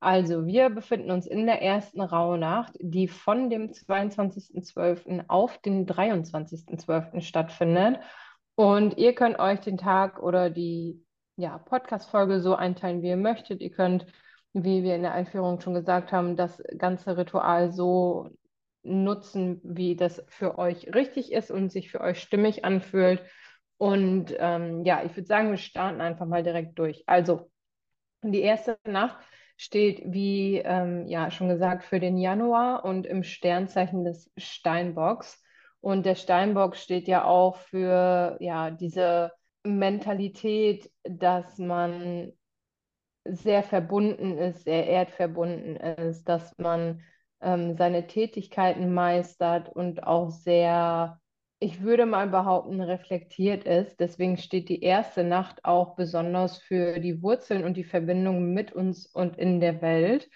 [0.00, 5.24] Also, wir befinden uns in der ersten Rauhnacht, die von dem 22.12.
[5.28, 7.22] auf den 23.12.
[7.22, 8.00] stattfindet.
[8.58, 11.00] Und ihr könnt euch den Tag oder die
[11.36, 13.60] ja, Podcast-Folge so einteilen, wie ihr möchtet.
[13.60, 14.04] Ihr könnt,
[14.52, 18.30] wie wir in der Einführung schon gesagt haben, das ganze Ritual so
[18.82, 23.22] nutzen, wie das für euch richtig ist und sich für euch stimmig anfühlt.
[23.76, 27.04] Und ähm, ja, ich würde sagen, wir starten einfach mal direkt durch.
[27.06, 27.52] Also,
[28.22, 29.18] die erste Nacht
[29.56, 35.40] steht, wie ähm, ja schon gesagt, für den Januar und im Sternzeichen des Steinbocks.
[35.80, 39.32] Und der Steinbock steht ja auch für ja diese
[39.64, 42.32] Mentalität, dass man
[43.24, 47.02] sehr verbunden ist, sehr erdverbunden ist, dass man
[47.40, 51.20] ähm, seine Tätigkeiten meistert und auch sehr,
[51.58, 54.00] ich würde mal behaupten, reflektiert ist.
[54.00, 59.06] Deswegen steht die erste Nacht auch besonders für die Wurzeln und die Verbindung mit uns
[59.06, 60.28] und in der Welt.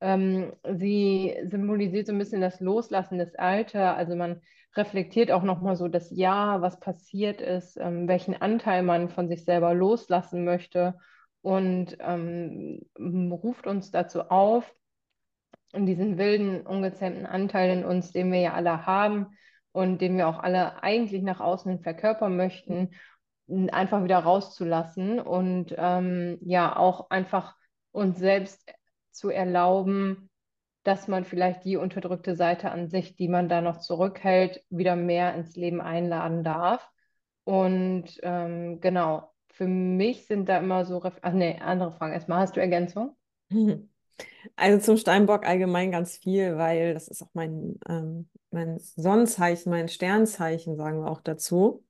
[0.00, 3.96] Ähm, sie symbolisiert so ein bisschen das Loslassen des Alter.
[3.96, 4.40] Also man
[4.76, 9.44] reflektiert auch nochmal so das Jahr, was passiert ist, ähm, welchen Anteil man von sich
[9.44, 10.94] selber loslassen möchte
[11.42, 14.72] und ähm, ruft uns dazu auf,
[15.74, 19.36] diesen wilden, ungezähmten Anteil in uns, den wir ja alle haben
[19.72, 22.90] und den wir auch alle eigentlich nach außen verkörpern möchten,
[23.70, 27.54] einfach wieder rauszulassen und ähm, ja auch einfach
[27.92, 28.70] uns selbst
[29.18, 30.30] zu erlauben,
[30.84, 35.34] dass man vielleicht die unterdrückte Seite an sich, die man da noch zurückhält, wieder mehr
[35.34, 36.88] ins Leben einladen darf.
[37.44, 42.12] Und ähm, genau, für mich sind da immer so, Ref ach nee, andere Fragen.
[42.12, 43.16] Erstmal, hast du Ergänzung?
[44.56, 49.88] Also zum Steinbock allgemein ganz viel, weil das ist auch mein, ähm, mein Sonnenzeichen, mein
[49.88, 51.84] Sternzeichen, sagen wir auch dazu.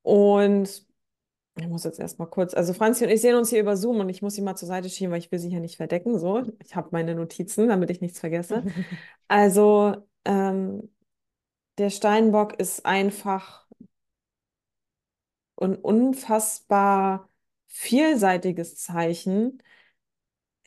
[0.00, 0.85] Und
[1.58, 4.08] ich muss jetzt erstmal kurz, also Franzi und ich sehen uns hier über Zoom und
[4.10, 6.18] ich muss sie mal zur Seite schieben, weil ich will sie hier nicht verdecken.
[6.18, 8.64] So, ich habe meine Notizen, damit ich nichts vergesse.
[9.28, 10.88] Also ähm,
[11.78, 13.66] der Steinbock ist einfach
[15.56, 17.28] ein unfassbar
[17.66, 19.62] vielseitiges Zeichen.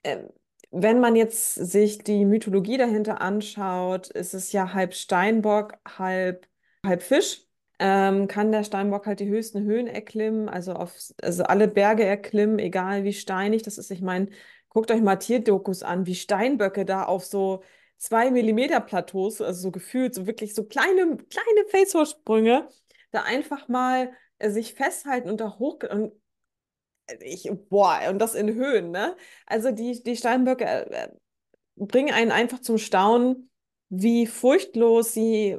[0.04, 0.30] Ähm,
[0.72, 6.48] wenn man jetzt sich die Mythologie dahinter anschaut, ist es ja halb Steinbock, halb,
[6.86, 7.49] halb Fisch.
[7.82, 12.60] Ähm, kann der Steinbock halt die höchsten Höhen erklimmen, also auf also alle Berge erklimmen,
[12.60, 13.90] egal wie steinig das ist.
[13.90, 14.28] Ich meine,
[14.68, 17.64] guckt euch mal Tierdokus an, wie Steinböcke da auf so
[17.98, 22.68] zwei Millimeter Plateaus, also so gefühlt, so wirklich so kleine, kleine Felsvorsprünge,
[23.12, 26.12] da einfach mal äh, sich festhalten und da hoch und
[27.22, 29.16] ich, boah, und das in Höhen, ne?
[29.46, 31.10] Also die, die Steinböcke äh,
[31.76, 33.50] bringen einen einfach zum Staunen,
[33.90, 35.58] wie furchtlos sie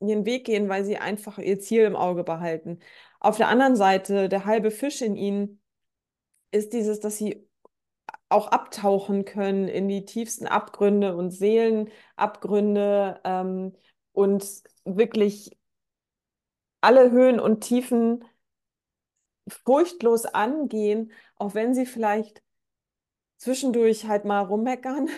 [0.00, 2.80] ihren Weg gehen, weil sie einfach ihr Ziel im Auge behalten.
[3.20, 5.60] Auf der anderen Seite, der halbe Fisch in ihnen
[6.50, 7.48] ist dieses, dass sie
[8.28, 13.74] auch abtauchen können in die tiefsten Abgründe und Seelenabgründe ähm,
[14.12, 14.44] und
[14.84, 15.58] wirklich
[16.80, 18.24] alle Höhen und Tiefen
[19.48, 22.42] furchtlos angehen, auch wenn sie vielleicht
[23.38, 25.08] zwischendurch halt mal rummeckern,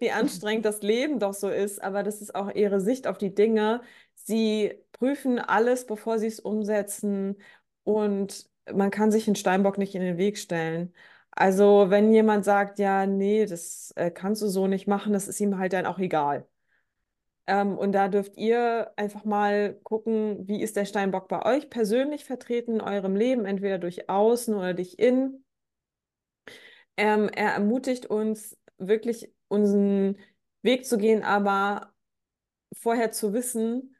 [0.00, 3.34] wie anstrengend das Leben doch so ist, aber das ist auch ihre Sicht auf die
[3.34, 3.82] Dinge.
[4.14, 7.36] Sie prüfen alles, bevor sie es umsetzen
[7.84, 10.92] und man kann sich einen Steinbock nicht in den Weg stellen.
[11.32, 15.40] Also wenn jemand sagt, ja, nee, das äh, kannst du so nicht machen, das ist
[15.40, 16.46] ihm halt dann auch egal.
[17.46, 22.24] Ähm, und da dürft ihr einfach mal gucken, wie ist der Steinbock bei euch persönlich
[22.24, 25.44] vertreten in eurem Leben, entweder durch außen oder durch innen.
[26.96, 30.16] Ähm, er ermutigt uns wirklich unseren
[30.62, 31.92] Weg zu gehen, aber
[32.74, 33.96] vorher zu wissen,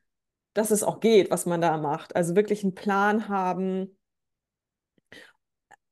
[0.55, 2.17] dass es auch geht, was man da macht.
[2.17, 3.99] Also wirklich einen Plan haben.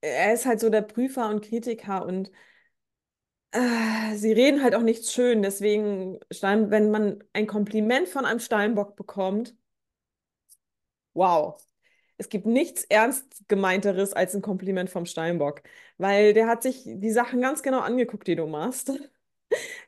[0.00, 2.30] Er ist halt so der Prüfer und Kritiker und
[3.52, 5.42] äh, sie reden halt auch nichts schön.
[5.42, 9.54] Deswegen, Stein, wenn man ein Kompliment von einem Steinbock bekommt,
[11.14, 11.60] wow.
[12.18, 15.62] Es gibt nichts ernst gemeinteres als ein Kompliment vom Steinbock,
[15.98, 18.92] weil der hat sich die Sachen ganz genau angeguckt, die du machst.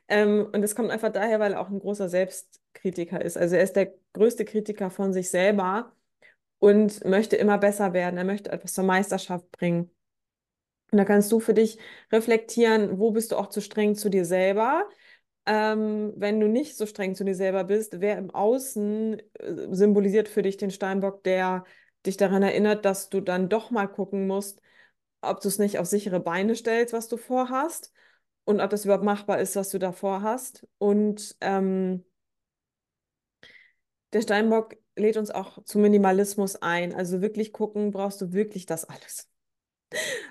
[0.07, 3.37] Ähm, und es kommt einfach daher, weil er auch ein großer Selbstkritiker ist.
[3.37, 5.93] Also er ist der größte Kritiker von sich selber
[6.59, 8.17] und möchte immer besser werden.
[8.17, 9.91] Er möchte etwas zur Meisterschaft bringen.
[10.91, 11.79] Und da kannst du für dich
[12.11, 14.87] reflektieren, wo bist du auch zu streng zu dir selber.
[15.45, 19.23] Ähm, wenn du nicht so streng zu dir selber bist, wer im Außen äh,
[19.71, 21.63] symbolisiert für dich den Steinbock, der
[22.05, 24.61] dich daran erinnert, dass du dann doch mal gucken musst,
[25.21, 27.93] ob du es nicht auf sichere Beine stellst, was du vorhast
[28.45, 30.67] und ob das überhaupt machbar ist, was du da vorhast.
[30.77, 32.03] Und ähm,
[34.13, 36.93] der Steinbock lädt uns auch zu Minimalismus ein.
[36.93, 39.29] Also wirklich gucken, brauchst du wirklich das alles?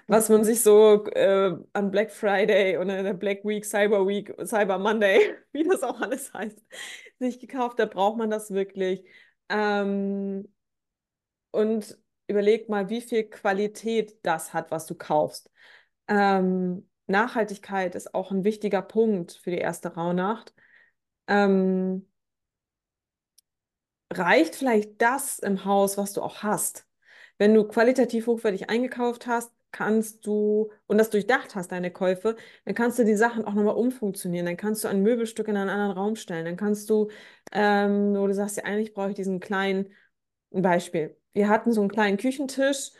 [0.07, 4.79] Was man sich so äh, an Black Friday oder der Black Week, Cyber Week, Cyber
[4.79, 6.59] Monday, wie das auch alles heißt,
[7.19, 9.05] sich gekauft hat, braucht man das wirklich?
[9.49, 10.49] Ähm,
[11.51, 11.99] und
[12.29, 15.51] überleg mal, wie viel Qualität das hat, was du kaufst.
[16.09, 20.55] Ähm, Nachhaltigkeit ist auch ein wichtiger Punkt für die erste Rauhnacht.
[21.29, 22.07] Ähm,
[24.13, 26.87] reicht vielleicht das im Haus, was du auch hast?
[27.39, 32.75] Wenn du qualitativ hochwertig eingekauft hast, kannst du und das durchdacht hast, deine Käufe, dann
[32.75, 34.47] kannst du die Sachen auch nochmal umfunktionieren.
[34.47, 36.45] Dann kannst du ein Möbelstück in einen anderen Raum stellen.
[36.45, 37.09] Dann kannst du,
[37.53, 39.93] ähm, wo du sagst, ja, eigentlich brauche ich diesen kleinen,
[40.53, 41.17] ein Beispiel.
[41.33, 42.91] Wir hatten so einen kleinen Küchentisch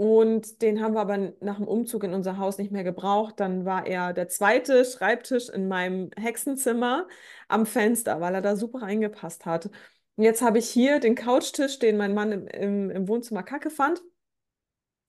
[0.00, 3.34] und den haben wir aber nach dem Umzug in unser Haus nicht mehr gebraucht.
[3.38, 7.06] Dann war er der zweite Schreibtisch in meinem Hexenzimmer
[7.48, 9.66] am Fenster, weil er da super reingepasst hat.
[9.66, 13.68] Und jetzt habe ich hier den Couchtisch, den mein Mann im, im, im Wohnzimmer kacke
[13.68, 14.00] fand,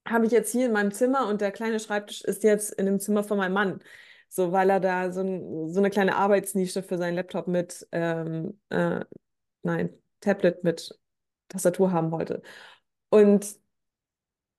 [0.06, 3.00] habe ich jetzt hier in meinem Zimmer und der kleine Schreibtisch ist jetzt in dem
[3.00, 3.80] Zimmer von meinem Mann.
[4.28, 8.60] So, weil er da so, ein, so eine kleine Arbeitsnische für seinen Laptop mit, ähm,
[8.68, 9.06] äh,
[9.64, 11.00] nein, Tablet mit
[11.48, 12.42] Tastatur haben wollte.
[13.10, 13.62] Und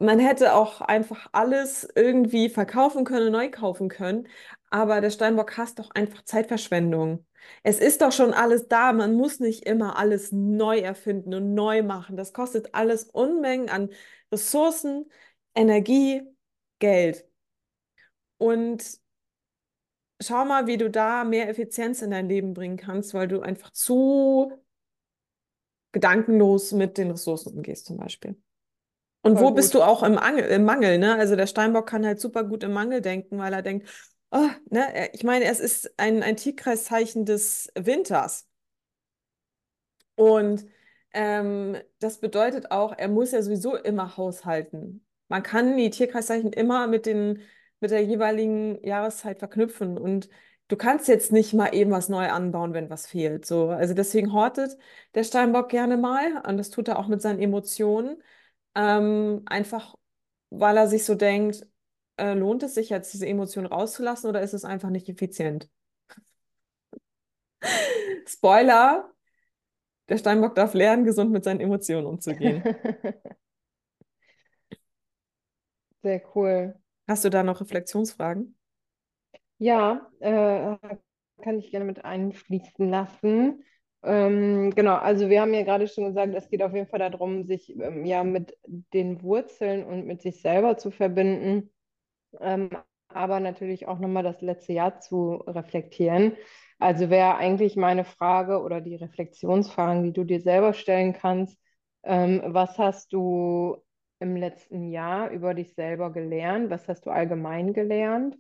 [0.02, 4.28] man hätte auch einfach alles irgendwie verkaufen können, neu kaufen können.
[4.70, 7.26] Aber der Steinbock hasst doch einfach Zeitverschwendung.
[7.62, 8.93] Es ist doch schon alles da.
[8.93, 12.16] Man muss nicht immer alles neu erfinden und neu machen.
[12.16, 13.90] Das kostet alles Unmengen an
[14.31, 15.10] Ressourcen,
[15.54, 16.22] Energie,
[16.78, 17.25] Geld.
[18.38, 19.00] Und
[20.22, 23.70] schau mal, wie du da mehr Effizienz in dein Leben bringen kannst, weil du einfach
[23.70, 24.52] zu
[25.93, 28.37] gedankenlos mit den Ressourcen umgehst, zum Beispiel.
[29.22, 29.82] Und Voll wo bist gut.
[29.82, 31.14] du auch im, Angel, im Mangel, ne?
[31.16, 33.88] Also der Steinbock kann halt super gut im Mangel denken, weil er denkt,
[34.30, 38.48] oh, ne, ich meine, es ist ein, ein Tierkreiszeichen des Winters.
[40.14, 40.66] Und
[41.14, 45.04] ähm, das bedeutet auch, er muss ja sowieso immer haushalten.
[45.28, 47.40] Man kann die Tierkreiszeichen immer mit den,
[47.80, 49.98] mit der jeweiligen Jahreszeit verknüpfen.
[49.98, 50.28] Und
[50.69, 53.46] du kannst jetzt nicht mal eben was neu anbauen, wenn was fehlt.
[53.46, 54.76] So, also deswegen hortet
[55.14, 56.42] der Steinbock gerne mal.
[56.46, 58.22] Und das tut er auch mit seinen Emotionen.
[58.74, 59.94] Ähm, einfach,
[60.50, 61.66] weil er sich so denkt,
[62.16, 65.69] äh, lohnt es sich jetzt, diese Emotion rauszulassen oder ist es einfach nicht effizient?
[68.26, 69.10] Spoiler,
[70.08, 72.62] der Steinbock darf lernen, gesund mit seinen Emotionen umzugehen.
[76.02, 76.74] Sehr cool.
[77.06, 78.56] Hast du da noch Reflexionsfragen?
[79.58, 80.76] Ja, äh,
[81.42, 83.64] kann ich gerne mit einfließen lassen.
[84.04, 87.44] Ähm, genau, also wir haben ja gerade schon gesagt, es geht auf jeden Fall darum,
[87.44, 91.70] sich ähm, ja mit den Wurzeln und mit sich selber zu verbinden,
[92.40, 92.70] ähm,
[93.08, 96.37] aber natürlich auch nochmal das letzte Jahr zu reflektieren.
[96.78, 101.58] Also wäre eigentlich meine Frage oder die Reflexionsfragen, die du dir selber stellen kannst,
[102.05, 103.78] ähm, was hast du
[104.20, 106.70] im letzten Jahr über dich selber gelernt?
[106.70, 108.37] Was hast du allgemein gelernt?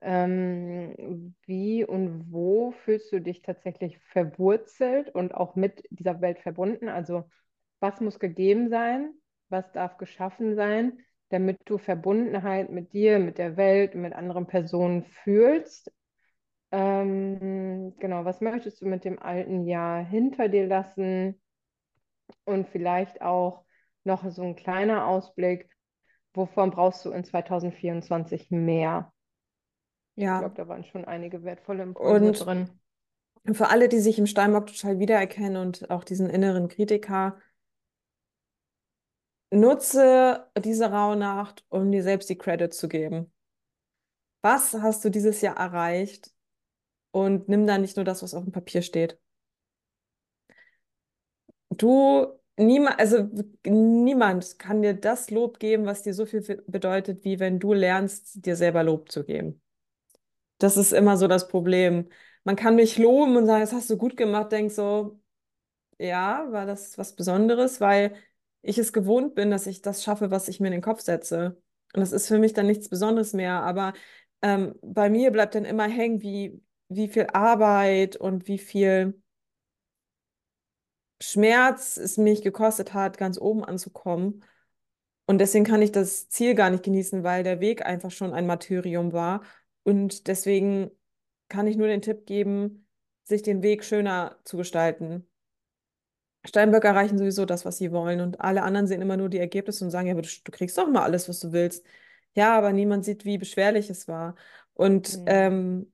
[0.00, 2.31] Ähm, wie und
[2.82, 6.88] fühlst du dich tatsächlich verwurzelt und auch mit dieser Welt verbunden?
[6.88, 7.28] Also
[7.80, 9.14] was muss gegeben sein?
[9.48, 15.04] Was darf geschaffen sein, damit du Verbundenheit mit dir, mit der Welt, mit anderen Personen
[15.04, 15.92] fühlst?
[16.70, 21.40] Ähm, genau, was möchtest du mit dem alten Jahr hinter dir lassen?
[22.44, 23.64] Und vielleicht auch
[24.04, 25.68] noch so ein kleiner Ausblick,
[26.34, 29.12] wovon brauchst du in 2024 mehr?
[30.20, 32.80] Ich Ja, glaube, da waren schon einige wertvolle Impulse und drin.
[33.54, 37.36] für alle, die sich im Steinbock total wiedererkennen und auch diesen inneren Kritiker,
[39.52, 43.32] nutze diese Rauhnacht, um dir selbst die Credit zu geben.
[44.42, 46.32] Was hast du dieses Jahr erreicht?
[47.12, 49.18] Und nimm da nicht nur das, was auf dem Papier steht.
[51.70, 52.26] Du,
[52.58, 53.28] niemand, also
[53.64, 58.44] niemand kann dir das Lob geben, was dir so viel bedeutet, wie wenn du lernst,
[58.44, 59.60] dir selber Lob zu geben.
[60.62, 62.08] Das ist immer so das Problem.
[62.44, 65.20] Man kann mich loben und sagen, das hast du gut gemacht, denk so,
[65.98, 68.16] ja, war das was Besonderes, weil
[68.62, 71.62] ich es gewohnt bin, dass ich das schaffe, was ich mir in den Kopf setze.
[71.94, 73.62] Und das ist für mich dann nichts Besonderes mehr.
[73.62, 73.94] Aber
[74.42, 79.22] ähm, bei mir bleibt dann immer hängen, wie, wie viel Arbeit und wie viel
[81.20, 84.44] Schmerz es mich gekostet hat, ganz oben anzukommen.
[85.26, 88.46] Und deswegen kann ich das Ziel gar nicht genießen, weil der Weg einfach schon ein
[88.46, 89.42] Martyrium war.
[89.84, 90.90] Und deswegen
[91.48, 92.86] kann ich nur den Tipp geben,
[93.24, 95.26] sich den Weg schöner zu gestalten.
[96.44, 98.20] Steinböcke erreichen sowieso das, was sie wollen.
[98.20, 100.76] Und alle anderen sehen immer nur die Ergebnisse und sagen, ja, aber du, du kriegst
[100.76, 101.84] doch mal alles, was du willst.
[102.34, 104.34] Ja, aber niemand sieht, wie beschwerlich es war.
[104.74, 105.24] Und Hm.
[105.26, 105.92] ähm,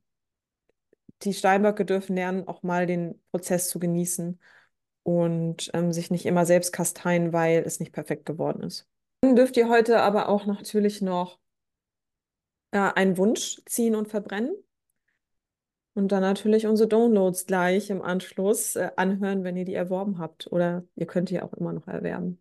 [1.22, 4.38] die Steinböcke dürfen lernen, auch mal den Prozess zu genießen
[5.02, 8.86] und ähm, sich nicht immer selbst kasteien, weil es nicht perfekt geworden ist.
[9.20, 11.40] Dann dürft ihr heute aber auch natürlich noch
[12.70, 14.54] äh, einen Wunsch ziehen und verbrennen.
[15.94, 20.50] Und dann natürlich unsere Downloads gleich im Anschluss äh, anhören, wenn ihr die erworben habt.
[20.52, 22.40] Oder ihr könnt die auch immer noch erwerben.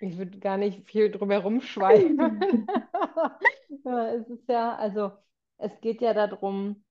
[0.00, 2.66] Ich würde gar nicht viel drüber rumschweifen.
[3.84, 5.12] Ja, Es ist ja, also
[5.58, 6.84] es geht ja darum,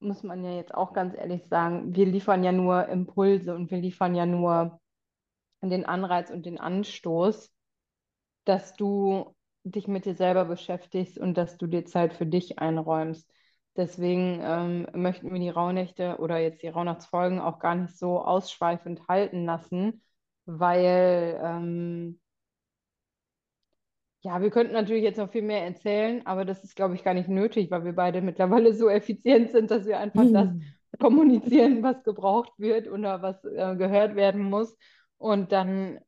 [0.00, 3.78] muss man ja jetzt auch ganz ehrlich sagen, wir liefern ja nur Impulse und wir
[3.78, 4.80] liefern ja nur
[5.60, 7.52] den Anreiz und den Anstoß,
[8.44, 9.35] dass du
[9.70, 13.30] dich mit dir selber beschäftigst und dass du dir Zeit für dich einräumst.
[13.76, 19.06] Deswegen ähm, möchten wir die Rauhnächte oder jetzt die Rauhnachtsfolgen auch gar nicht so ausschweifend
[19.08, 20.02] halten lassen,
[20.46, 22.20] weil ähm,
[24.20, 27.14] ja, wir könnten natürlich jetzt noch viel mehr erzählen, aber das ist, glaube ich, gar
[27.14, 30.48] nicht nötig, weil wir beide mittlerweile so effizient sind, dass wir einfach das
[30.98, 34.76] kommunizieren, was gebraucht wird oder was äh, gehört werden muss.
[35.18, 36.00] Und dann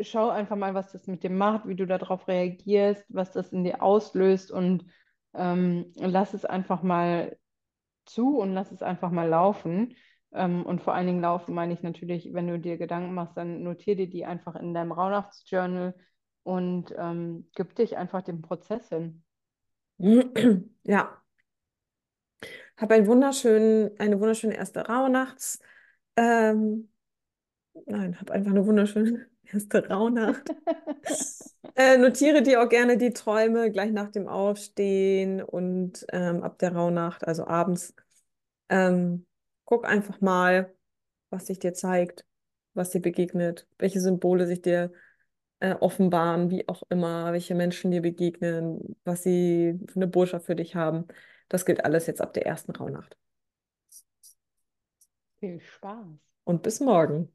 [0.00, 3.64] schau einfach mal, was das mit dir macht, wie du darauf reagierst, was das in
[3.64, 4.84] dir auslöst und
[5.34, 7.36] ähm, lass es einfach mal
[8.06, 9.94] zu und lass es einfach mal laufen.
[10.32, 13.62] Ähm, und vor allen Dingen laufen meine ich natürlich, wenn du dir Gedanken machst, dann
[13.62, 15.94] notier dir die einfach in deinem Rauhnachtsjournal
[16.42, 19.22] und ähm, gib dich einfach dem Prozess hin.
[20.86, 21.24] Ja,
[22.76, 25.60] hab einen wunderschönen, eine wunderschöne erste Rauhnachts.
[26.16, 26.90] Ähm,
[27.86, 30.50] nein, hab einfach eine wunderschöne erste Rauhnacht.
[31.76, 36.72] Äh, notiere dir auch gerne die Träume gleich nach dem Aufstehen und ähm, ab der
[36.72, 37.94] Rauhnacht, also abends.
[38.68, 39.26] Ähm,
[39.64, 40.72] guck einfach mal,
[41.30, 42.24] was sich dir zeigt,
[42.74, 44.92] was dir begegnet, welche Symbole sich dir
[45.60, 50.56] äh, offenbaren, wie auch immer, welche Menschen dir begegnen, was sie für eine Botschaft für
[50.56, 51.06] dich haben.
[51.48, 53.16] Das gilt alles jetzt ab der ersten Rauhnacht.
[55.40, 56.06] Viel Spaß.
[56.44, 57.32] Und bis morgen.